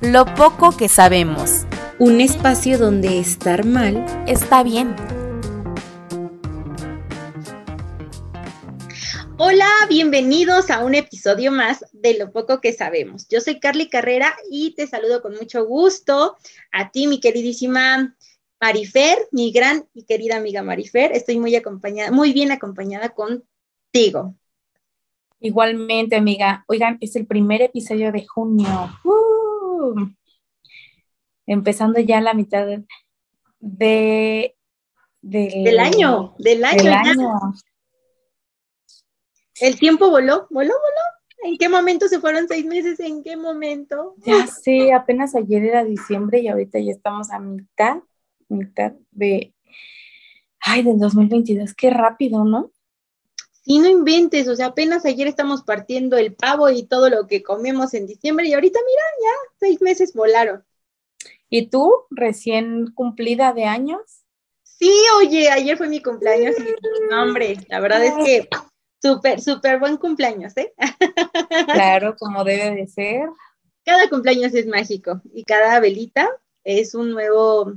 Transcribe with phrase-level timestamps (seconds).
[0.00, 1.66] lo poco que sabemos.
[1.98, 4.94] Un espacio donde estar mal está bien.
[9.38, 13.26] Hola, bienvenidos a un episodio más de Lo poco que sabemos.
[13.28, 16.36] Yo soy Carly Carrera y te saludo con mucho gusto
[16.72, 18.16] a ti, mi queridísima
[18.60, 21.12] Marifer, mi gran y querida amiga Marifer.
[21.12, 24.34] Estoy muy acompañada, muy bien acompañada contigo.
[25.40, 26.64] Igualmente, amiga.
[26.66, 28.98] Oigan, es el primer episodio de junio.
[29.04, 29.35] Uh,
[31.46, 32.66] empezando ya la mitad
[33.60, 34.56] de,
[35.20, 37.32] del año, del año.
[39.60, 41.16] El tiempo voló, voló, voló.
[41.44, 42.98] ¿En qué momento se fueron seis meses?
[43.00, 44.14] ¿En qué momento?
[44.24, 47.98] Ya sé, apenas ayer era diciembre y ahorita ya estamos a mitad,
[48.48, 49.54] mitad de,
[50.60, 51.74] ay, del 2022.
[51.74, 52.72] Qué rápido, ¿no?
[53.66, 57.42] Sí, no inventes, o sea, apenas ayer estamos partiendo el pavo y todo lo que
[57.42, 60.64] comemos en diciembre y ahorita, mira, ya seis meses volaron.
[61.50, 64.22] ¿Y tú, recién cumplida de años?
[64.62, 68.48] Sí, oye, ayer fue mi cumpleaños y, no, hombre, la verdad es que
[69.02, 70.72] súper, súper buen cumpleaños, ¿eh?
[71.72, 73.28] Claro, como debe de ser.
[73.84, 76.30] Cada cumpleaños es mágico y cada velita
[76.62, 77.72] es un nuevo,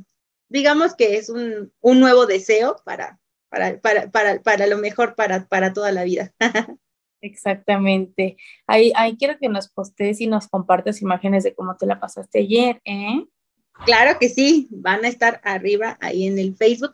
[0.50, 3.19] digamos que es un, un nuevo deseo para,
[3.50, 6.34] para, para, para, para lo mejor para, para toda la vida.
[7.22, 8.38] Exactamente.
[8.66, 12.40] Ahí, ahí quiero que nos postees y nos compartas imágenes de cómo te la pasaste
[12.40, 13.26] ayer, ¿eh?
[13.86, 16.94] Claro que sí, van a estar arriba ahí en el Facebook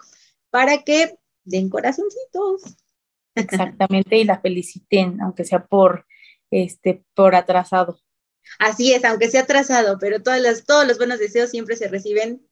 [0.49, 2.77] para que den corazoncitos.
[3.35, 6.05] Exactamente, y la feliciten, aunque sea por
[6.51, 7.99] este, por atrasado.
[8.59, 12.47] Así es, aunque sea atrasado, pero todas las, todos los buenos deseos siempre se reciben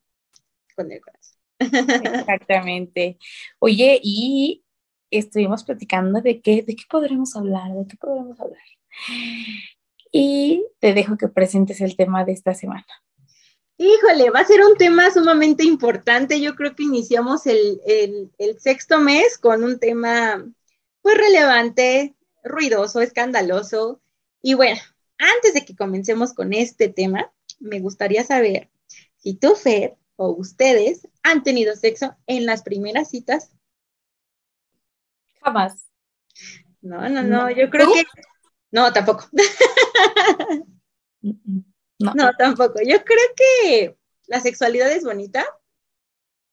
[0.74, 1.33] con el corazón.
[1.72, 3.18] Exactamente.
[3.58, 4.64] Oye, y
[5.10, 8.62] estuvimos platicando de qué, de qué podremos hablar, de qué podremos hablar.
[10.12, 12.86] Y te dejo que presentes el tema de esta semana.
[13.76, 16.40] Híjole, va a ser un tema sumamente importante.
[16.40, 17.80] Yo creo que iniciamos el,
[18.38, 20.44] el sexto mes con un tema
[21.02, 22.14] pues relevante,
[22.44, 24.00] ruidoso, escandaloso.
[24.40, 24.80] Y bueno,
[25.18, 28.70] antes de que comencemos con este tema, me gustaría saber
[29.16, 33.50] si tú, Fer, o ustedes han tenido sexo en las primeras citas?
[35.42, 35.88] Jamás.
[36.80, 38.04] No, no, no, yo creo que...
[38.70, 39.28] No, tampoco.
[41.96, 42.12] No.
[42.14, 42.80] no, tampoco.
[42.84, 43.96] Yo creo que
[44.26, 45.46] la sexualidad es bonita,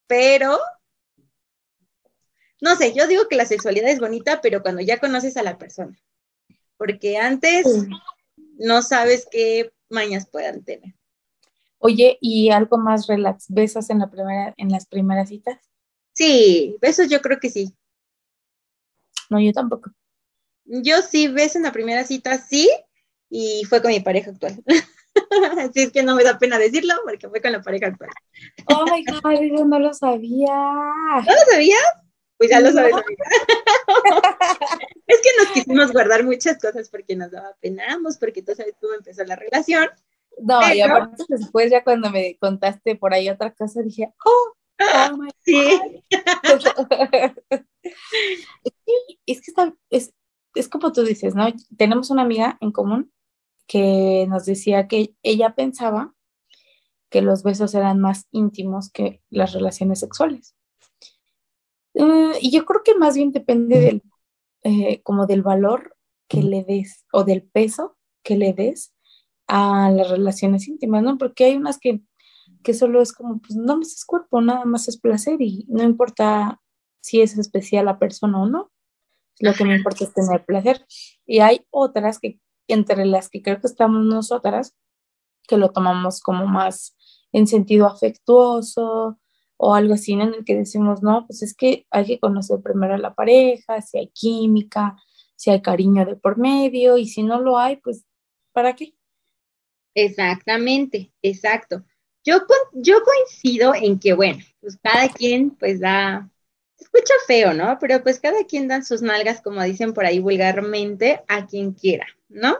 [0.06, 0.58] pero...
[2.60, 5.58] No sé, yo digo que la sexualidad es bonita, pero cuando ya conoces a la
[5.58, 6.00] persona.
[6.78, 7.66] Porque antes
[8.56, 10.94] no sabes qué mañas puedan tener.
[11.84, 13.46] Oye, ¿y algo más relax?
[13.48, 15.58] ¿Besos en la primera, en las primeras citas?
[16.12, 17.74] Sí, besos yo creo que sí.
[19.28, 19.90] No, yo tampoco.
[20.64, 22.70] Yo sí, beso en la primera cita, sí,
[23.28, 24.62] y fue con mi pareja actual.
[25.58, 28.10] Así es que no me da pena decirlo porque fue con la pareja actual.
[28.66, 30.54] Oh my God, yo no lo sabía.
[30.54, 31.82] ¿No lo sabías?
[32.38, 32.94] Pues ya lo sabes,
[35.06, 38.76] es que nos quisimos guardar muchas cosas porque nos daba pena ambos, porque tú sabes
[38.80, 39.88] cómo empezó la relación.
[40.38, 45.16] No, y aparte después ya cuando me contaste por ahí otra cosa, dije, oh, oh
[45.16, 45.78] my sí.
[49.26, 50.14] es que está, es,
[50.54, 51.46] es como tú dices, ¿no?
[51.76, 53.12] Tenemos una amiga en común
[53.66, 56.14] que nos decía que ella pensaba
[57.10, 60.54] que los besos eran más íntimos que las relaciones sexuales.
[61.94, 64.02] Uh, y yo creo que más bien depende del,
[64.62, 65.94] eh, como del valor
[66.26, 68.91] que le des o del peso que le des
[69.54, 71.18] a las relaciones íntimas, ¿no?
[71.18, 72.00] Porque hay unas que,
[72.62, 75.82] que solo es como, pues no más es cuerpo, nada más es placer y no
[75.82, 76.62] importa
[77.02, 78.72] si es especial la persona o no,
[79.40, 80.86] lo que me importa es tener placer.
[81.26, 84.74] Y hay otras que, entre las que creo que estamos nosotras,
[85.46, 86.96] que lo tomamos como más
[87.32, 89.18] en sentido afectuoso
[89.58, 92.94] o algo así, en el que decimos, no, pues es que hay que conocer primero
[92.94, 94.96] a la pareja, si hay química,
[95.36, 98.06] si hay cariño de por medio, y si no lo hay, pues,
[98.52, 98.94] ¿para qué?
[99.94, 101.84] Exactamente, exacto.
[102.24, 102.38] Yo,
[102.72, 106.30] yo coincido en que, bueno, pues cada quien pues da,
[106.76, 107.78] se escucha feo, ¿no?
[107.80, 112.06] Pero pues cada quien da sus nalgas, como dicen por ahí vulgarmente, a quien quiera,
[112.28, 112.58] ¿no?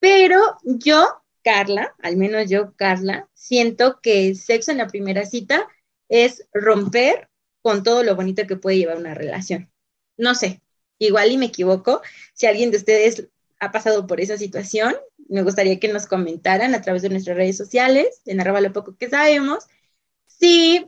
[0.00, 1.06] Pero yo
[1.46, 5.68] Carla, al menos yo, Carla, siento que el sexo en la primera cita
[6.08, 7.28] es romper
[7.62, 9.70] con todo lo bonito que puede llevar una relación.
[10.16, 10.60] No sé,
[10.98, 12.02] igual y me equivoco.
[12.34, 13.28] Si alguien de ustedes
[13.60, 14.96] ha pasado por esa situación,
[15.28, 18.96] me gustaría que nos comentaran a través de nuestras redes sociales, en arroba lo poco
[18.96, 19.66] que sabemos,
[20.26, 20.86] si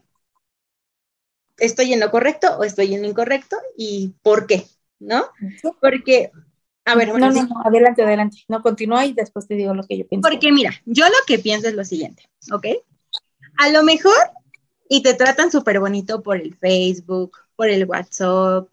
[1.58, 4.66] estoy en lo correcto o estoy en lo incorrecto y por qué,
[4.98, 5.24] ¿no?
[5.80, 6.30] Porque,
[6.84, 9.98] a ver, no, no, no, adelante, adelante, no continúa y después te digo lo que
[9.98, 10.28] yo pienso.
[10.28, 12.66] Porque mira, yo lo que pienso es lo siguiente, ¿ok?
[13.58, 14.14] A lo mejor,
[14.88, 18.68] y te tratan súper bonito por el Facebook, por el WhatsApp,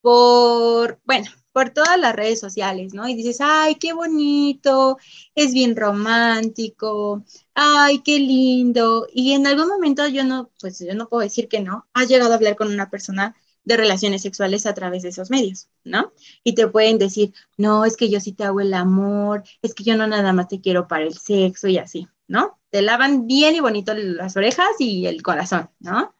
[0.00, 3.08] por, bueno, por todas las redes sociales, ¿no?
[3.08, 4.98] Y dices, ay, qué bonito,
[5.34, 7.24] es bien romántico,
[7.54, 9.06] ay, qué lindo.
[9.12, 12.32] Y en algún momento yo no, pues yo no puedo decir que no, has llegado
[12.32, 16.12] a hablar con una persona de relaciones sexuales a través de esos medios, ¿no?
[16.44, 19.84] Y te pueden decir, no, es que yo sí te hago el amor, es que
[19.84, 22.58] yo no nada más te quiero para el sexo y así, ¿no?
[22.70, 26.14] Te lavan bien y bonito las orejas y el corazón, ¿no?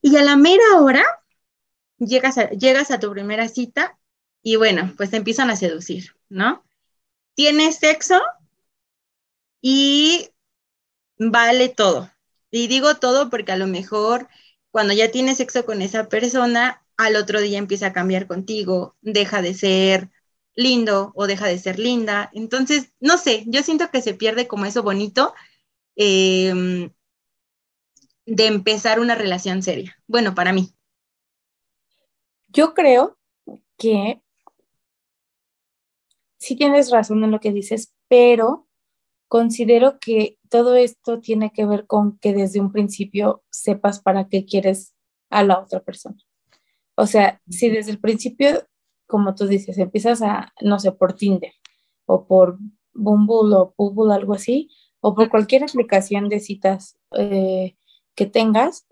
[0.00, 1.04] Y a la mera hora,
[1.98, 3.98] llegas a, llegas a tu primera cita
[4.42, 6.64] y bueno, pues te empiezan a seducir, ¿no?
[7.34, 8.20] Tienes sexo
[9.60, 10.30] y
[11.18, 12.10] vale todo.
[12.50, 14.28] Y digo todo porque a lo mejor
[14.70, 19.42] cuando ya tienes sexo con esa persona, al otro día empieza a cambiar contigo, deja
[19.42, 20.10] de ser
[20.54, 22.30] lindo o deja de ser linda.
[22.34, 25.34] Entonces, no sé, yo siento que se pierde como eso bonito
[25.96, 26.90] em,
[28.26, 29.96] de empezar una relación seria.
[30.06, 30.74] Bueno, para mí.
[32.48, 33.18] Yo creo
[33.78, 34.20] que
[36.42, 38.66] sí tienes razón en lo que dices, pero
[39.28, 44.44] considero que todo esto tiene que ver con que desde un principio sepas para qué
[44.44, 44.92] quieres
[45.30, 46.16] a la otra persona.
[46.96, 48.66] O sea, si desde el principio,
[49.06, 51.52] como tú dices, empiezas a, no sé, por Tinder
[52.06, 52.58] o por
[52.92, 54.68] Bumble o Bumble, algo así,
[55.00, 57.76] o por cualquier aplicación de citas eh,
[58.16, 58.86] que tengas,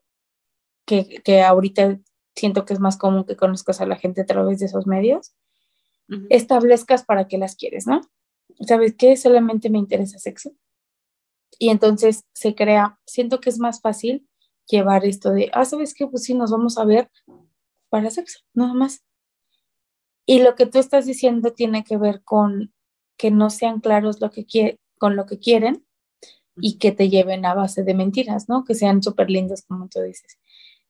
[0.86, 1.98] que, que ahorita
[2.36, 5.34] siento que es más común que conozcas a la gente a través de esos medios,
[6.28, 8.00] establezcas para qué las quieres, ¿no?
[8.66, 9.16] ¿Sabes qué?
[9.16, 10.52] Solamente me interesa sexo.
[11.58, 14.26] Y entonces se crea, siento que es más fácil
[14.66, 16.06] llevar esto de, ah, ¿sabes qué?
[16.06, 17.10] Pues sí, nos vamos a ver
[17.88, 19.04] para sexo, nada más.
[20.26, 22.72] Y lo que tú estás diciendo tiene que ver con
[23.16, 25.84] que no sean claros lo que con lo que quieren
[26.56, 28.64] y que te lleven a base de mentiras, ¿no?
[28.64, 30.38] Que sean súper lindos, como tú dices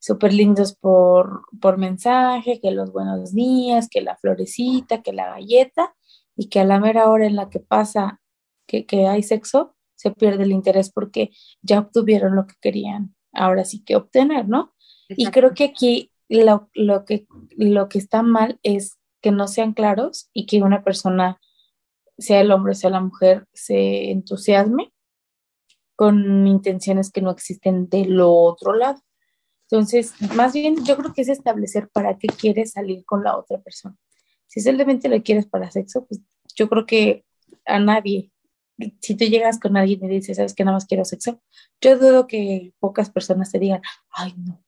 [0.01, 5.95] súper lindos por, por mensaje, que los buenos días, que la florecita, que la galleta,
[6.35, 8.21] y que a la mera hora en la que pasa
[8.67, 11.31] que, hay sexo, se pierde el interés porque
[11.61, 14.75] ya obtuvieron lo que querían, ahora sí que obtener, ¿no?
[15.09, 17.27] Y creo que aquí lo, lo, que,
[17.57, 21.41] lo que está mal es que no sean claros y que una persona,
[22.17, 24.93] sea el hombre, sea la mujer, se entusiasme
[25.97, 29.03] con intenciones que no existen del otro lado.
[29.71, 33.61] Entonces, más bien yo creo que es establecer para qué quieres salir con la otra
[33.61, 33.97] persona.
[34.49, 36.21] Si solamente lo quieres para sexo, pues
[36.57, 37.25] yo creo que
[37.67, 38.33] a nadie,
[39.01, 41.41] si tú llegas con alguien y dices, sabes que nada más quiero sexo,
[41.81, 43.81] yo dudo que pocas personas te digan,
[44.11, 44.61] ay, no,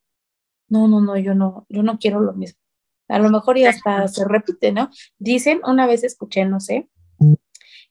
[0.69, 2.61] no, no, no, yo no, yo no quiero lo mismo.
[3.09, 4.89] A lo mejor ya hasta se repite, ¿no?
[5.19, 6.89] Dicen, una vez escuché, no sé,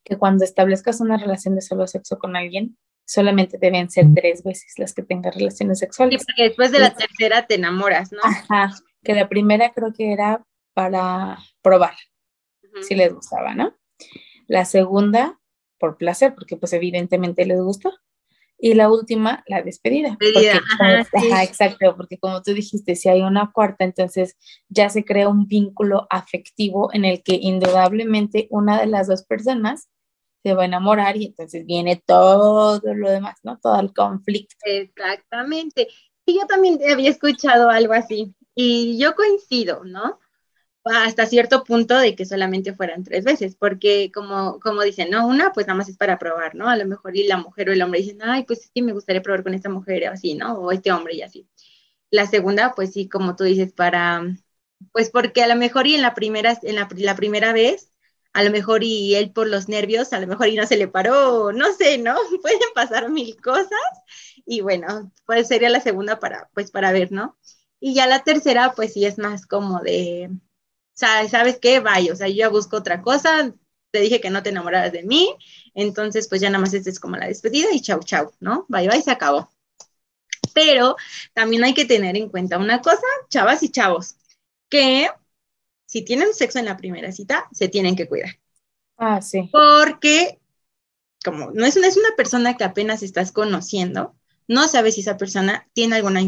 [0.03, 2.77] que cuando establezcas una relación de solo sexo con alguien,
[3.11, 6.21] solamente deben ser tres veces las que tengan relaciones sexuales.
[6.21, 8.19] Sí, porque después de la tercera te enamoras, ¿no?
[8.23, 11.95] Ajá, que la primera creo que era para probar,
[12.87, 13.75] si les gustaba, ¿no?
[14.47, 15.41] La segunda,
[15.77, 17.91] por placer, porque pues evidentemente les gustó.
[18.57, 20.15] Y la última, la despedida.
[20.17, 24.37] Despedida, ajá, ajá, exacto, porque como tú dijiste, si hay una cuarta, entonces
[24.69, 29.89] ya se crea un vínculo afectivo en el que indudablemente una de las dos personas
[30.43, 33.59] se va a enamorar y entonces viene todo lo demás, ¿no?
[33.59, 34.55] Todo el conflicto.
[34.65, 35.87] Exactamente.
[36.25, 40.19] Y yo también había escuchado algo así y yo coincido, ¿no?
[40.83, 45.51] Hasta cierto punto de que solamente fueran tres veces, porque como, como dicen, no, una
[45.53, 46.69] pues nada más es para probar, ¿no?
[46.69, 49.21] A lo mejor y la mujer o el hombre dicen, ay, pues sí me gustaría
[49.21, 50.55] probar con esta mujer o así, ¿no?
[50.55, 51.47] O este hombre y así.
[52.11, 54.23] La segunda, pues sí, como tú dices, para,
[54.91, 57.90] pues porque a lo mejor y en la primera, en la, la primera vez
[58.33, 60.87] a lo mejor y él por los nervios, a lo mejor y no se le
[60.87, 62.15] paró, no sé, ¿no?
[62.41, 63.69] Pueden pasar mil cosas
[64.45, 67.37] y bueno, pues sería la segunda para, pues para ver, ¿no?
[67.79, 70.29] Y ya la tercera, pues sí es más como de,
[70.93, 71.79] ¿sabes qué?
[71.79, 73.53] Vaya, o sea, yo ya busco otra cosa,
[73.91, 75.35] te dije que no te enamoraras de mí,
[75.73, 78.65] entonces pues ya nada más esta es como la despedida y chau, chau, ¿no?
[78.69, 79.49] Bye, bye, se acabó.
[80.53, 80.95] Pero
[81.33, 84.15] también hay que tener en cuenta una cosa, chavas y chavos,
[84.69, 85.09] que
[85.91, 88.39] si tienen sexo en la primera cita, se tienen que cuidar.
[88.95, 89.49] Ah, sí.
[89.51, 90.39] Porque
[91.21, 94.15] como no es una, es una persona que apenas estás conociendo,
[94.47, 96.21] no sabes si esa persona tiene alguna,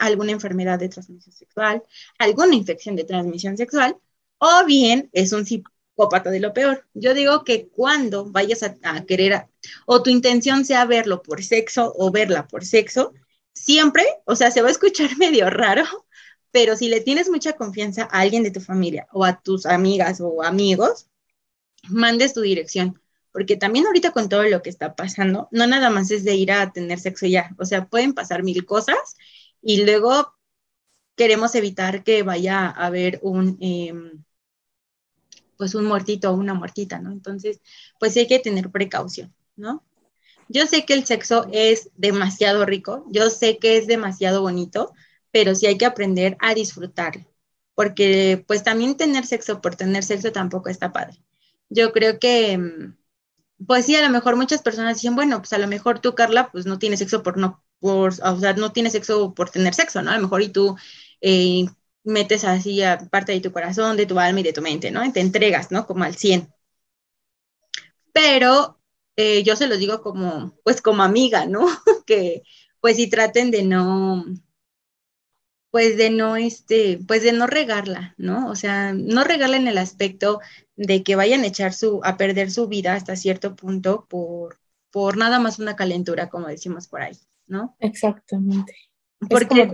[0.00, 1.82] alguna enfermedad de transmisión sexual,
[2.18, 3.98] alguna infección de transmisión sexual,
[4.38, 6.86] o bien es un psicópata de lo peor.
[6.94, 9.48] Yo digo que cuando vayas a, a querer,
[9.84, 13.12] o tu intención sea verlo por sexo o verla por sexo,
[13.52, 15.84] siempre, o sea, se va a escuchar medio raro,
[16.50, 20.20] pero si le tienes mucha confianza a alguien de tu familia o a tus amigas
[20.20, 21.08] o amigos,
[21.88, 23.00] mandes tu dirección
[23.32, 26.52] porque también ahorita con todo lo que está pasando, no nada más es de ir
[26.52, 29.16] a tener sexo ya, o sea, pueden pasar mil cosas
[29.62, 30.34] y luego
[31.16, 34.24] queremos evitar que vaya a haber un, em,
[35.56, 37.12] pues un muertito o una muertita, ¿no?
[37.12, 37.60] Entonces,
[37.98, 39.84] pues hay que tener precaución, ¿no?
[40.48, 44.92] Yo sé que el sexo es demasiado rico, yo sé que es demasiado bonito,
[45.30, 47.24] pero sí hay que aprender a disfrutarlo,
[47.74, 51.22] porque pues también tener sexo por tener sexo tampoco está padre.
[51.68, 52.96] Yo creo que em,
[53.66, 56.50] pues sí, a lo mejor muchas personas dicen, bueno, pues a lo mejor tú, Carla,
[56.50, 60.02] pues no tienes sexo por no, por, o sea, no tienes sexo por tener sexo,
[60.02, 60.10] ¿no?
[60.10, 60.76] A lo mejor y tú
[61.20, 61.66] eh,
[62.04, 65.04] metes así a parte de tu corazón, de tu alma y de tu mente, ¿no?
[65.04, 65.86] Y te entregas, ¿no?
[65.86, 66.48] Como al 100.
[68.12, 68.80] Pero
[69.16, 71.66] eh, yo se los digo como, pues como amiga, ¿no?
[72.06, 72.42] que
[72.80, 74.24] pues si traten de no,
[75.70, 78.50] pues de no, este, pues de no regarla, ¿no?
[78.50, 80.40] O sea, no regarla en el aspecto
[80.76, 84.58] de que vayan a echar su, a perder su vida hasta cierto punto por,
[84.90, 87.76] por nada más una calentura, como decimos por ahí, ¿no?
[87.78, 88.74] Exactamente.
[89.28, 89.72] Porque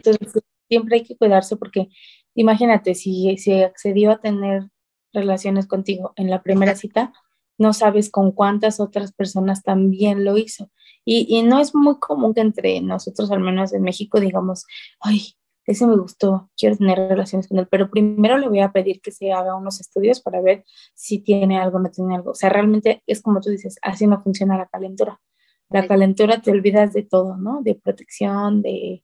[0.69, 1.89] siempre hay que cuidarse porque
[2.35, 4.69] imagínate, si, si accedió a tener
[5.13, 7.13] relaciones contigo en la primera cita,
[7.59, 10.71] no sabes con cuántas otras personas también lo hizo.
[11.07, 14.67] Y, y no es muy común que entre nosotros, al menos en México, digamos,
[15.01, 15.37] ay,
[15.67, 19.11] ese me gustó, quiero tener relaciones con él, pero primero le voy a pedir que
[19.11, 22.31] se haga unos estudios para ver si tiene algo o no tiene algo.
[22.31, 25.21] O sea, realmente es como tú dices, así no funciona la calentura.
[25.69, 27.61] La calentura te olvidas de todo, ¿no?
[27.63, 29.03] De protección, de,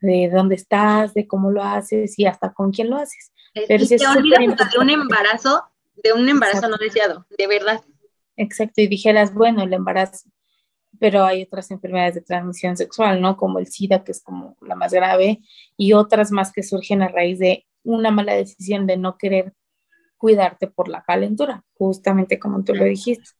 [0.00, 3.30] de dónde estás, de cómo lo haces y hasta con quién lo haces.
[3.52, 5.64] Pero si te olvidas de un embarazo,
[6.02, 7.82] de un embarazo no deseado, de verdad.
[8.36, 10.30] Exacto, y dijeras, bueno, el embarazo
[10.98, 13.36] pero hay otras enfermedades de transmisión sexual, ¿no?
[13.36, 15.40] Como el SIDA, que es como la más grave,
[15.76, 19.54] y otras más que surgen a raíz de una mala decisión de no querer
[20.18, 23.30] cuidarte por la calentura, justamente como tú lo dijiste.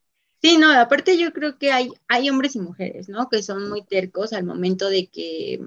[0.41, 3.29] Sí, no, aparte yo creo que hay, hay hombres y mujeres, ¿no?
[3.29, 5.61] Que son muy tercos al momento de que,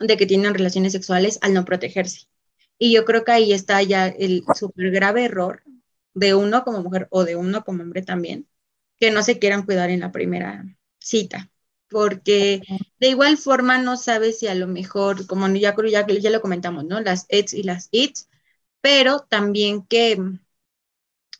[0.00, 2.26] de que tienen relaciones sexuales al no protegerse.
[2.78, 5.62] Y yo creo que ahí está ya el súper grave error
[6.14, 8.46] de uno como mujer o de uno como hombre también,
[8.98, 10.64] que no se quieran cuidar en la primera,
[11.04, 11.50] cita,
[11.88, 12.62] porque
[13.00, 16.84] de igual forma no sabes si a lo mejor, como ya, ya, ya lo comentamos,
[16.84, 17.00] ¿no?
[17.00, 18.28] Las ETS y las ITS,
[18.80, 20.18] pero también que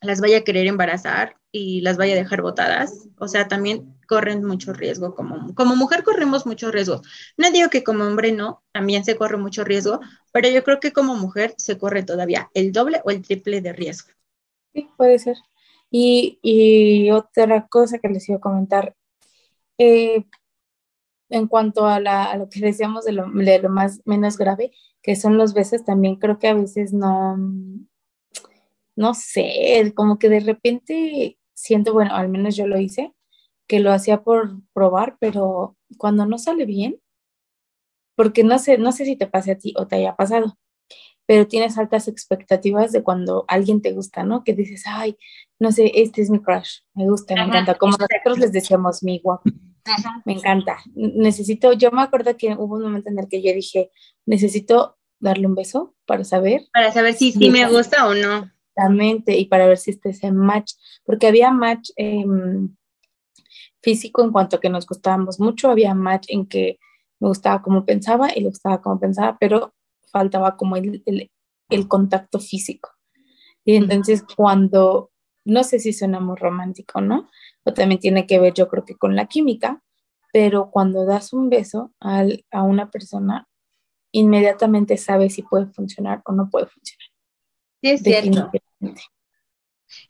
[0.01, 4.45] las vaya a querer embarazar y las vaya a dejar botadas, o sea, también corren
[4.45, 5.15] mucho riesgo.
[5.15, 7.03] Como, como mujer corremos mucho riesgo.
[7.37, 10.01] No digo que como hombre no, también se corre mucho riesgo,
[10.33, 13.73] pero yo creo que como mujer se corre todavía el doble o el triple de
[13.73, 14.11] riesgo.
[14.73, 15.37] Sí, puede ser.
[15.91, 18.97] Y, y otra cosa que les iba a comentar,
[19.79, 20.25] eh,
[21.31, 23.27] en cuanto a, lo que decíamos de lo,
[23.71, 27.37] más menos grave, que son los besos, también creo que a veces no,
[28.97, 33.15] no sé, como que de repente siento, bueno, al menos yo lo hice,
[33.67, 37.01] que lo hacía por probar, pero cuando no sale bien,
[38.15, 40.59] porque no sé, no sé si te pase a ti o te haya pasado,
[41.27, 44.45] pero tienes altas expectativas de cuando alguien te gusta, ¿no?
[44.45, 45.17] Que dices, ay,
[45.63, 49.21] no sé, este es mi crush, me gusta, me encanta, como nosotros les decíamos, mi
[49.21, 49.49] guapo.
[50.25, 50.79] Me encanta.
[50.95, 53.91] Necesito, yo me acuerdo que hubo un momento en el que yo dije,
[54.27, 56.63] necesito darle un beso para saber.
[56.73, 58.51] Para saber si, si me gusta o no.
[58.75, 60.73] Exactamente, y para ver si este es el match,
[61.05, 62.75] porque había match em,
[63.83, 66.81] físico en cuanto a que nos gustábamos mucho, había match en que
[67.21, 69.75] me gustaba como pensaba y le gustaba como pensaba, pero
[70.11, 71.03] faltaba como el,
[71.71, 72.91] el contacto físico.
[73.65, 75.12] Y entonces cuando,
[75.45, 77.29] no sé si suena muy romántico, ¿no?
[77.65, 79.83] o también tiene que ver yo creo que con la química,
[80.33, 83.49] pero cuando das un beso a una persona,
[84.13, 87.09] inmediatamente sabes si puede funcionar o no puede funcionar.
[87.83, 88.51] Sí, es cierto.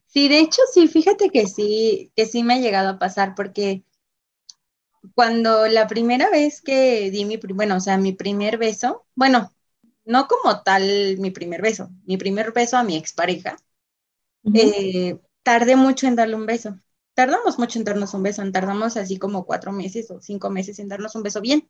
[0.06, 3.82] Sí, de hecho, sí, fíjate que sí, que sí me ha llegado a pasar, porque
[5.14, 9.52] cuando la primera vez que di mi, bueno, o sea, mi primer beso, bueno,
[10.04, 13.56] no como tal mi primer beso, mi primer beso a mi expareja,
[14.52, 16.78] eh, tardé mucho en darle un beso
[17.14, 20.88] tardamos mucho en darnos un beso, tardamos así como cuatro meses o cinco meses en
[20.88, 21.68] darnos un beso bien.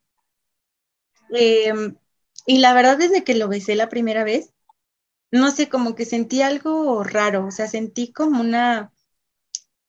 [1.34, 1.96] Em,
[2.46, 4.52] y la verdad, desde que lo besé la primera vez,
[5.32, 8.92] no sé, como que sentí algo raro, o sea, sentí como una,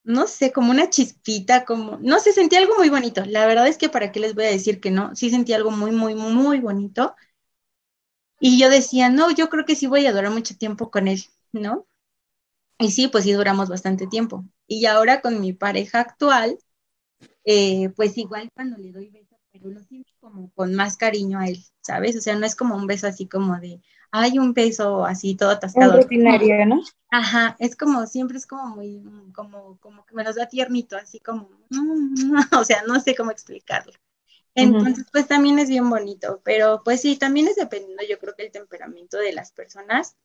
[0.04, 3.24] no sé, como una chispita, como, no sé, sentí algo muy bonito.
[3.25, 5.72] La verdad es que para qué les voy a decir que no, sí sentí algo
[5.72, 7.16] muy, muy, muy bonito.
[8.40, 11.24] Y yo decía, no, yo creo que sí voy a durar mucho tiempo con él,
[11.52, 11.88] ¿no?
[12.84, 14.44] Y sí, pues sí duramos bastante tiempo.
[14.68, 16.60] Y ahora con mi pareja actual,
[17.46, 21.48] eh, pues igual cuando le doy besos, pero lo siento como con más cariño a
[21.48, 22.18] él, ¿sabes?
[22.18, 25.52] O sea, no es como un beso así como de, hay un beso así todo
[25.52, 25.96] atascado.
[26.02, 26.82] rutinario, ¿no?
[27.10, 29.02] Ajá, es como, siempre es como muy,
[29.34, 31.50] como, como que me los da tiernito, así como,
[32.60, 33.94] o sea, no sé cómo explicarlo.
[34.56, 38.44] Entonces, pues también es bien bonito, pero pues sí, también es dependiendo, yo creo que
[38.44, 40.18] el temperamento de las personas,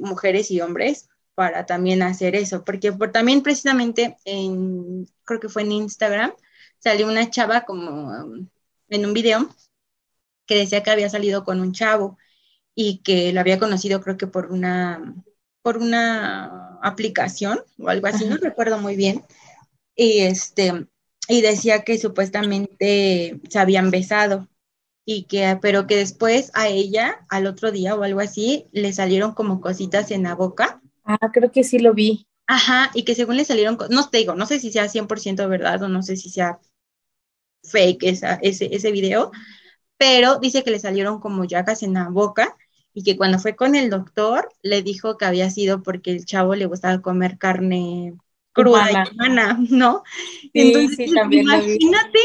[0.00, 5.62] mujeres y hombres, para también hacer eso, porque por, también precisamente en, creo que fue
[5.62, 6.32] en Instagram,
[6.78, 8.48] salió una chava como um,
[8.88, 9.48] en un video
[10.46, 12.18] que decía que había salido con un chavo
[12.74, 15.14] y que lo había conocido creo que por una,
[15.62, 19.24] por una aplicación o algo así, no recuerdo muy bien.
[19.96, 20.86] Y este,
[21.28, 24.48] y decía que supuestamente se habían besado
[25.04, 29.34] y que, pero que después a ella, al otro día o algo así, le salieron
[29.34, 30.82] como cositas en la boca.
[31.04, 32.26] Ah, creo que sí lo vi.
[32.46, 35.82] Ajá, y que según le salieron, no te digo, no sé si sea 100% verdad
[35.82, 36.58] o no sé si sea
[37.62, 39.30] fake esa, ese, ese video,
[39.96, 42.56] pero dice que le salieron como llagas en la boca
[42.92, 46.54] y que cuando fue con el doctor le dijo que había sido porque el chavo
[46.54, 48.14] le gustaba comer carne
[48.52, 50.02] cruda y humana, ¿no?
[50.52, 52.18] Entonces, imagínate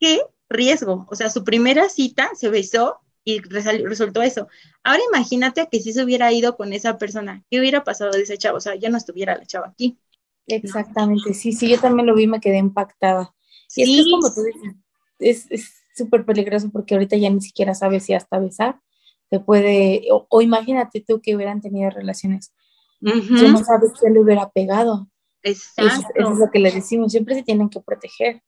[0.00, 4.46] qué riesgo, o sea, su primera cita se besó y resultó eso.
[4.84, 8.38] Ahora imagínate que si se hubiera ido con esa persona, ¿qué hubiera pasado de ese
[8.38, 8.58] chavo?
[8.58, 9.98] O sea, ya no estuviera la chava aquí.
[10.46, 13.34] Exactamente, sí, sí, yo también lo vi, me quedé impactada.
[13.74, 14.42] Y es, que como tú
[15.18, 18.80] dices, es súper peligroso porque ahorita ya ni siquiera sabes si hasta besar
[19.28, 22.54] te puede, o, imagínate tú que hubieran tenido relaciones,
[23.00, 25.08] tú no sabes qué le hubiera pegado.
[25.42, 26.12] Exacto.
[26.14, 28.40] Eso, es lo que le decimos, siempre se tienen que proteger.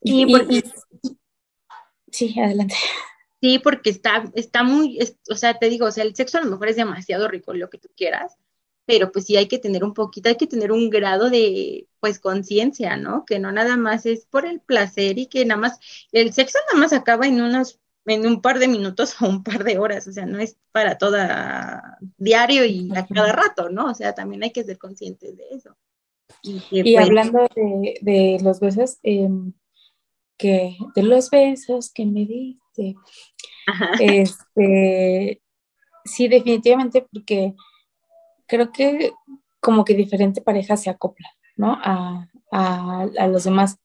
[0.00, 0.62] Sí, porque...
[2.12, 2.76] sí, adelante.
[3.42, 6.50] Sí, porque está, está muy, o sea, te digo, o sea, el sexo a lo
[6.50, 8.38] mejor es demasiado rico, lo que tú quieras,
[8.86, 12.20] pero pues sí hay que tener un poquito, hay que tener un grado de, pues,
[12.20, 13.24] conciencia, ¿no?
[13.24, 15.80] Que no nada más es por el placer y que nada más,
[16.12, 19.64] el sexo nada más acaba en unos en un par de minutos o un par
[19.64, 23.86] de horas, o sea, no es para toda diario y a cada rato, ¿no?
[23.86, 25.76] O sea, también hay que ser conscientes de eso.
[26.42, 29.52] Y, pues hablando de, los besos, em,
[30.38, 32.96] que de los besos que me diste,
[34.00, 35.42] este,
[36.04, 37.54] sí, definitivamente, porque
[38.46, 39.12] creo que
[39.60, 41.78] como que diferente pareja se acopla, ¿no?
[41.82, 43.78] A, a los demás.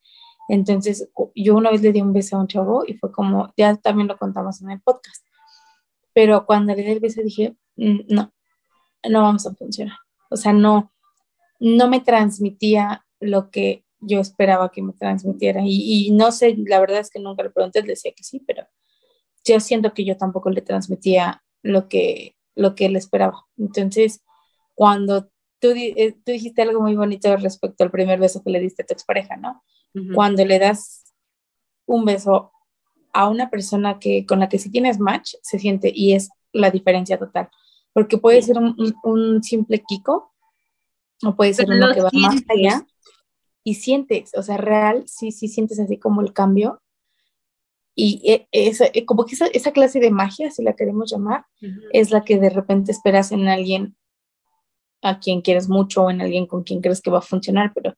[0.48, 3.76] Entonces, yo una vez le di un beso a un chavo y fue como, ya
[3.76, 5.24] también lo contamos en el podcast,
[6.14, 8.32] pero cuando le di el beso dije, mm, no,
[9.08, 9.96] no vamos a funcionar.
[10.30, 10.92] O sea, no,
[11.60, 15.62] no me transmitía lo que yo esperaba que me transmitiera.
[15.64, 18.66] Y, no sé, la verdad es que nunca le pregunté, él decía que sí, pero
[19.48, 23.46] yo siento que yo tampoco le transmitía lo que, lo que él esperaba.
[23.56, 24.22] Entonces,
[24.74, 28.82] cuando tú, eh, tú dijiste algo muy bonito respecto al primer beso que le diste
[28.82, 29.62] a tu expareja, ¿no?
[30.14, 31.12] Cuando le das
[31.86, 32.52] un beso
[33.12, 36.70] a una persona que, con la que si tienes match, se siente y es la
[36.70, 37.48] diferencia total.
[37.92, 40.32] Porque puede ser un, simple kiko
[41.24, 42.86] o puede ser uno que va más allá
[43.64, 46.80] y sientes, o sea, real, sí, sí sientes así como el cambio.
[48.00, 51.46] Y e, esa, e, como que esa, clase de magia, si la queremos llamar,
[51.92, 53.96] es la que de repente esperas en alguien
[55.02, 57.96] a quien quieres mucho o en alguien con quien crees que va a funcionar, pero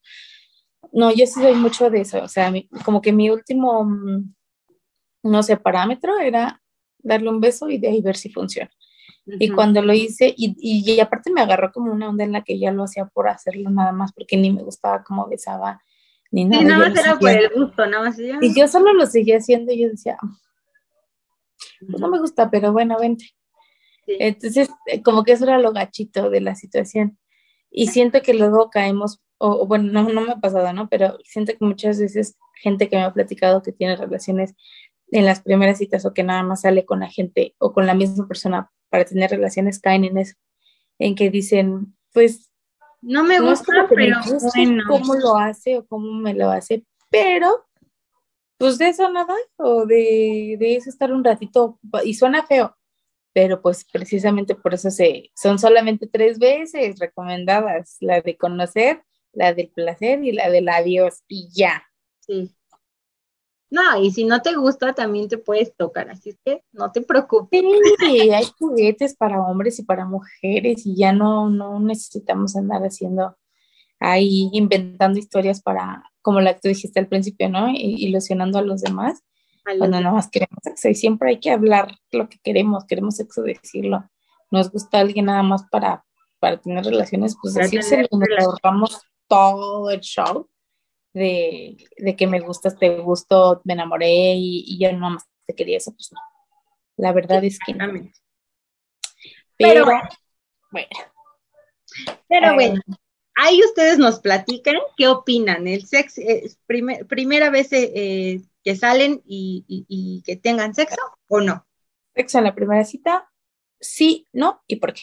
[0.91, 2.51] no, yo sí soy mucho de eso, o sea,
[2.83, 4.33] como que mi último, mm,
[5.21, 6.59] no sé, parámetro era
[6.97, 8.71] darle un beso y de ahí ver si funciona.
[9.27, 12.57] Y cuando lo hice, y, y, aparte me agarró como una onda en la que
[12.57, 15.79] ya lo hacía por hacerlo nada más, porque ni me gustaba cómo besaba,
[16.31, 16.63] ni nada.
[16.63, 18.17] Y nada más era por el gusto, nada más.
[18.19, 20.17] Y yo solo lo seguía haciendo y yo decía,
[21.79, 23.25] pues no me gusta, pero bueno, vente.
[24.07, 27.17] Entonces, eh, como que eso era lo gachito de la situación.
[27.69, 30.87] Y siento que luego caemos o, bueno, no, no me ha pasado, ¿no?
[30.87, 34.53] Pero siento que muchas veces gente que me ha platicado que tiene relaciones
[35.09, 37.95] en las primeras citas o que nada más sale con la gente o con la
[37.95, 40.35] misma persona para tener relaciones caen en eso,
[40.99, 42.50] en que dicen, pues
[43.01, 44.17] no me gusta, pero
[44.53, 44.83] bueno.
[44.87, 47.65] cómo lo hace o cómo me lo hace, pero
[48.57, 52.77] pues de eso nada, o de, de eso estar un ratito, y suena feo,
[53.33, 59.01] pero pues precisamente por eso se, son solamente tres veces recomendadas, la de conocer,
[59.33, 61.83] la del placer y la del adiós y ya.
[62.19, 62.51] Sí.
[63.71, 67.63] No, y si no te gusta, también te puedes tocar, así que no te preocupes.
[67.99, 73.37] Sí, hay juguetes para hombres y para mujeres y ya no, no necesitamos andar haciendo
[73.97, 77.69] ahí inventando historias para, como la que tú dijiste al principio, ¿no?
[77.69, 79.23] ilusionando a los demás,
[79.63, 80.89] cuando nada más queremos sexo.
[80.89, 84.03] Y siempre hay que hablar lo que queremos, queremos sexo, decirlo.
[84.49, 86.03] Nos gusta alguien nada más para,
[86.39, 90.49] para tener relaciones, pues decirse, nos ahorramos todo el show
[91.13, 91.77] de,
[92.17, 95.91] que me gustas, te gusto, me enamoré y, y yo nada más te quería eso,
[95.93, 96.19] pues no.
[96.97, 97.85] La verdad es que no.
[99.57, 99.85] Pero,
[100.71, 100.89] bueno.
[102.27, 102.81] Pero eh, bueno,
[103.35, 105.67] ahí ustedes nos platican qué opinan.
[105.67, 111.65] El sexo, es primera vez eh, eh, que salen y, que tengan sexo o no.
[112.15, 113.31] Sexo en la primera cita,
[113.79, 115.01] sí, no y por qué.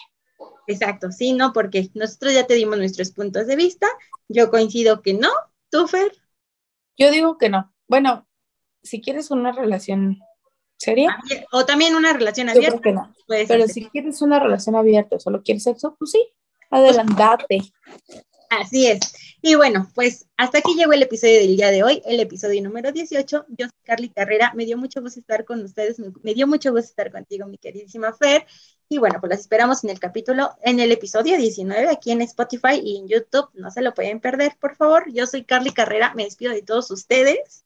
[0.67, 3.89] Exacto, sí, no, porque nosotros ya te dimos nuestros puntos de vista.
[4.29, 5.31] Yo coincido que no.
[5.71, 6.13] ¿Tú, Fer?
[6.97, 7.73] Yo digo que no.
[7.87, 8.27] Bueno,
[8.83, 10.19] si quieres una relación
[10.77, 11.19] seria.
[11.53, 12.81] O también una relación abierta.
[12.81, 13.15] que no.
[13.27, 16.25] Pero si quieres una relación abierta solo quieres sexo, pues sí,
[16.71, 17.61] adelante.
[18.51, 19.01] Así es.
[19.41, 22.91] Y bueno, pues hasta aquí llegó el episodio del día de hoy, el episodio número
[22.91, 23.47] 18.
[23.51, 26.89] Yo soy Carly Carrera, me dio mucho gusto estar con ustedes, me, dio mucho gusto
[26.89, 28.47] estar contigo, mi queridísima Fer.
[28.89, 32.81] Y bueno, pues las esperamos en el capítulo, en el episodio 19, aquí en Spotify
[32.83, 33.49] y en YouTube.
[33.55, 35.05] No se lo pueden perder, por favor.
[35.13, 37.65] Yo soy Carly Carrera, me despido de todos ustedes.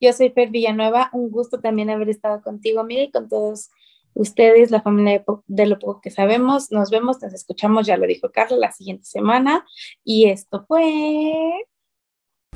[0.00, 3.70] Yo soy Fer Villanueva, un gusto también haber estado contigo, amiga, y con todos
[4.14, 6.70] ustedes, la familia de, lo poco que sabemos.
[6.70, 9.66] Nos vemos, nos escuchamos, ya lo dijo Carla, la siguiente semana.
[10.04, 11.66] Y esto fue...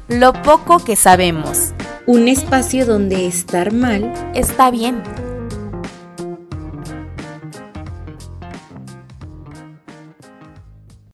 [0.08, 1.74] Lo poco que sabemos.
[2.06, 5.02] Un espacio donde estar mal está bien.